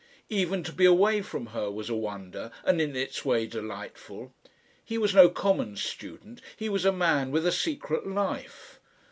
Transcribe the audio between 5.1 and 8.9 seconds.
no common Student, he was a man with a Secret Life.